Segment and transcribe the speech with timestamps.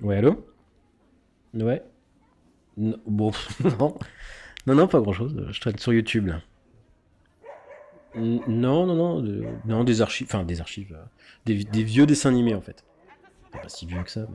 [0.00, 0.46] Ouais, allô
[1.54, 1.82] Ouais.
[2.76, 3.32] Bon,
[3.78, 3.98] non.
[4.66, 5.46] Non, non, pas grand chose.
[5.50, 6.40] Je traîne sur YouTube là.
[8.14, 9.22] Non, non, non,
[9.66, 11.04] non, des archives, enfin des archives, euh,
[11.44, 12.84] des, vieux dessins animés en fait.
[13.52, 14.26] Pas si vieux que ça.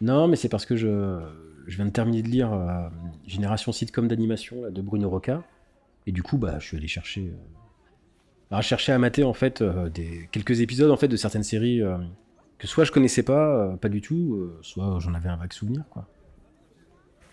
[0.00, 1.20] Non, mais c'est parce que je,
[1.66, 2.88] je viens de terminer de lire euh,
[3.26, 5.42] Génération sitcom d'animation de Bruno Roca,
[6.06, 7.59] et du coup, bah, je suis allé chercher, euh,
[8.50, 9.88] bah, chercher à mater en fait euh,
[10.32, 11.96] quelques épisodes en fait de certaines séries euh,
[12.58, 15.84] que soit je connaissais pas, euh, pas du tout, soit j'en avais un vague souvenir.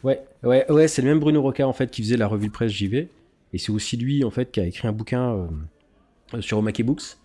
[0.04, 2.54] Ouais, ouais, ouais, c'est le même Bruno Roca en fait qui faisait la revue de
[2.54, 3.10] presse JV.
[3.54, 5.48] Et c'est aussi lui, en fait, qui a écrit un bouquin
[6.42, 7.18] sur Omake Books.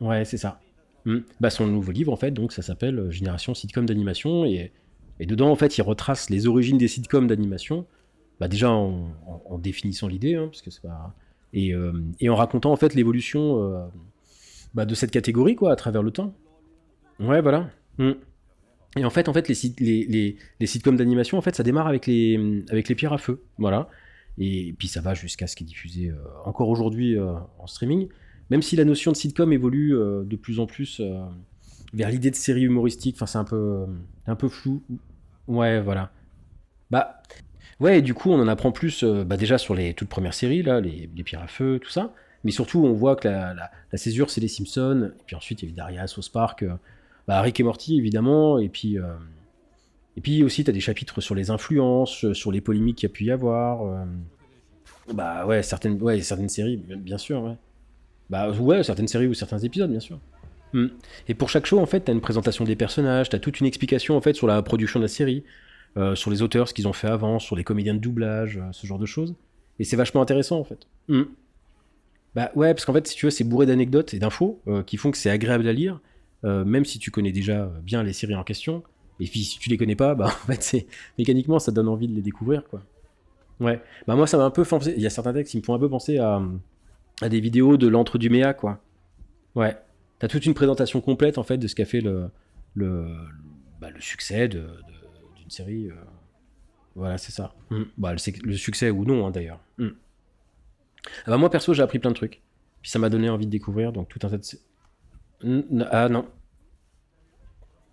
[0.00, 0.60] Ouais, c'est ça.
[1.04, 1.18] Hmm.
[1.40, 4.44] Bah, son nouveau livre, en fait, donc ça s'appelle Génération sitcom d'animation.
[4.44, 4.72] Et,
[5.18, 7.86] et dedans, en fait, il retrace les origines des sitcoms d'animation.
[8.38, 9.12] Bah, déjà en
[9.58, 11.14] définissant l'idée, hein, parce que c'est pas.
[11.52, 13.86] Et, euh, et en racontant, en fait, l'évolution euh,
[14.74, 16.34] bah, de cette catégorie, quoi, à travers le temps.
[17.18, 17.70] Ouais, voilà.
[17.98, 18.12] Hmm.
[18.96, 21.86] Et en fait, en fait, les, les, les, les sitcoms d'animation, en fait, ça démarre
[21.86, 23.42] avec les, avec les pierres à feu.
[23.58, 23.88] Voilà.
[24.38, 28.08] Et puis ça va jusqu'à ce qui est diffusé euh, encore aujourd'hui en streaming.
[28.48, 31.00] Même si la notion de sitcom évolue de plus en plus
[31.92, 33.86] vers l'idée de série humoristique, enfin c'est un peu,
[34.26, 34.82] un peu flou.
[35.46, 36.10] Ouais, voilà.
[36.90, 37.22] Bah,
[37.80, 40.34] ouais, et du coup on en apprend plus euh, bah, déjà sur les toutes premières
[40.34, 42.12] séries, là, les, les pierres à feu, tout ça.
[42.44, 45.72] Mais surtout on voit que la, césure c'est les Simpsons, et puis ensuite il y
[45.72, 46.72] a Daria, South Park, euh,
[47.26, 48.98] bah, Rick et Morty évidemment, et puis...
[48.98, 49.14] euh,
[50.16, 53.12] et puis aussi, tu as des chapitres sur les influences, sur les polémiques qu'il y
[53.12, 54.04] a pu y avoir.
[55.14, 57.56] Bah ouais, certaines, ouais, certaines séries, bien sûr, ouais.
[58.28, 60.18] Bah ouais, certaines séries ou certains épisodes, bien sûr.
[60.72, 60.86] Hmm.
[61.28, 64.16] Et pour chaque show, en fait, t'as une présentation des personnages, t'as toute une explication,
[64.16, 65.42] en fait, sur la production de la série,
[65.96, 68.68] euh, sur les auteurs, ce qu'ils ont fait avant, sur les comédiens de doublage, euh,
[68.72, 69.34] ce genre de choses.
[69.78, 70.86] Et c'est vachement intéressant, en fait.
[71.08, 71.22] Hmm.
[72.34, 74.96] Bah ouais, parce qu'en fait, si tu veux, c'est bourré d'anecdotes et d'infos euh, qui
[74.96, 76.00] font que c'est agréable à lire,
[76.42, 78.82] même si tu connais déjà bien les séries en question.
[79.18, 80.86] Et puis si tu les connais pas, bah en fait, c'est
[81.18, 82.82] mécaniquement, ça donne envie de les découvrir, quoi.
[83.60, 83.78] Ouais.
[84.06, 84.94] Bah moi, ça m'a un peu pensé.
[84.96, 86.40] Il y a certains textes qui me font un peu penser à,
[87.20, 88.80] à des vidéos de l'entre du Méa, quoi.
[89.54, 89.76] Ouais.
[90.18, 92.30] T'as toute une présentation complète, en fait, de ce qu'a fait le,
[92.74, 93.06] le,
[93.80, 94.68] bah, le succès de-
[95.50, 95.88] série.
[95.90, 95.94] euh.
[96.96, 97.54] Voilà, c'est ça.
[97.70, 97.82] Mm.
[97.98, 98.18] Bah, le,
[98.48, 99.60] le succès ou non, hein, d'ailleurs.
[99.78, 99.88] Mm.
[101.26, 102.42] Ah bah, moi, perso, j'ai appris plein de trucs.
[102.82, 104.44] Puis ça m'a donné envie de découvrir, donc tout un tas de.
[105.44, 106.26] N- Ah non.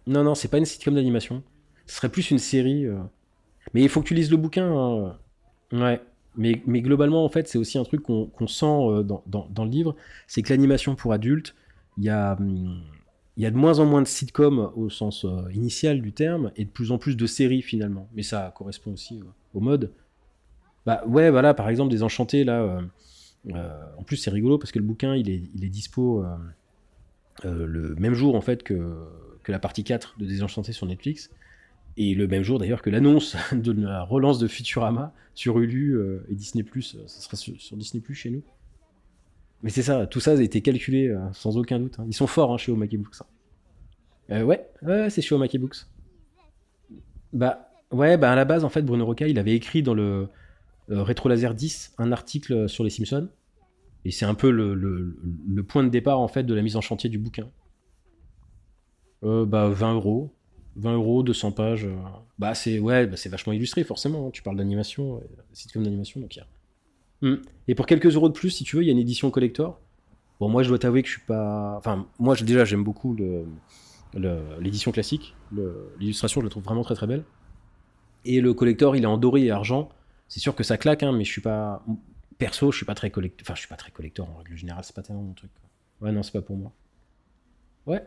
[0.05, 1.43] Non, non, c'est pas une sitcom d'animation.
[1.85, 2.85] Ce serait plus une série.
[2.85, 2.99] euh.
[3.73, 4.65] Mais il faut que tu lises le bouquin.
[4.71, 5.17] hein.
[5.73, 6.01] Ouais.
[6.35, 9.65] Mais, mais globalement, en fait, c'est aussi un truc qu'on sent euh, dans, dans- dans
[9.65, 9.95] le livre.
[10.27, 11.55] C'est que l'animation pour adultes,
[11.97, 12.81] il y a, hum,
[13.37, 16.51] il y a de moins en moins de sitcoms au sens euh, initial du terme
[16.55, 18.09] et de plus en plus de séries finalement.
[18.15, 19.91] Mais ça correspond aussi euh, au mode.
[20.87, 22.81] Bah ouais, voilà, par exemple, Désenchanté, là.
[23.53, 26.25] euh, en plus, c'est rigolo parce que le bouquin, il est, il est dispo
[27.43, 28.97] le même jour en fait que,
[29.43, 31.29] que la partie 4 de Désenchanté sur Netflix.
[31.97, 35.99] Et le même jour d'ailleurs que l'annonce de la relance de Futurama sur Hulu
[36.29, 38.41] et Disney+, ça sera sur, sur Disney+, chez nous.
[39.63, 41.99] Mais c'est ça, tout ça a été calculé euh, sans aucun doute.
[41.99, 42.05] hein.
[42.07, 43.15] Ils sont forts hein, chez Omake Books.
[43.21, 43.25] hein.
[44.31, 44.69] Euh, ouais,
[45.09, 45.77] c'est chez Omake Books.
[47.33, 50.29] Bah, ouais, bah à la base, en fait, Bruno Roca, il avait écrit dans le
[50.89, 53.29] euh, Rétro Laser 10 un article sur les Simpsons.
[54.05, 57.09] Et c'est un peu le, point de départ, en fait, de la mise en chantier
[57.09, 57.49] du bouquin.
[59.21, 60.33] Bah, 20 euros.
[60.77, 61.87] 20 euros, 200 pages.
[62.37, 64.29] Bah, c'est ouais, bah, vachement illustré, forcément.
[64.31, 66.47] Tu parles d'animation, sitcom d'animation, donc il y a.
[67.21, 67.35] Hmm.
[67.67, 69.79] Et pour quelques euros de plus, si tu veux, il y a une édition collector.
[70.39, 71.75] Bon, moi, je dois t'avouer que je suis pas.
[71.77, 73.15] Enfin, moi, déjà, j'aime beaucoup
[74.59, 75.35] l'édition classique.
[75.99, 77.23] L'illustration, je la trouve vraiment très très belle.
[78.25, 79.89] Et le collector, il est en doré et argent.
[80.27, 81.83] C'est sûr que ça claque, hein, mais je suis pas.
[82.37, 83.43] Perso, je suis pas très collector.
[83.45, 85.49] Enfin, je suis pas très collector en règle générale, c'est pas tellement mon truc.
[86.01, 86.71] Ouais, non, c'est pas pour moi.
[87.87, 88.05] Ouais.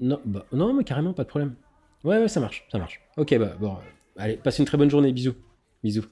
[0.00, 1.54] Non, bah, non, mais carrément, pas de problème.
[2.04, 3.00] Ouais, ouais, ça marche, ça marche.
[3.16, 3.76] Ok, bah, bon.
[4.16, 5.34] allez, passe une très bonne journée, bisous.
[5.82, 6.04] Bisous.